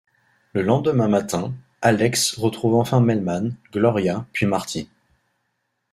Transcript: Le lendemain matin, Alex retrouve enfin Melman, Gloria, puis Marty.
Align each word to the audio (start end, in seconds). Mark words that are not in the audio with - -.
Le 0.53 0.63
lendemain 0.63 1.07
matin, 1.07 1.53
Alex 1.83 2.35
retrouve 2.39 2.73
enfin 2.73 3.01
Melman, 3.01 3.51
Gloria, 3.71 4.25
puis 4.33 4.47
Marty. 4.47 4.89